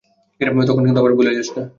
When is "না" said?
1.55-1.63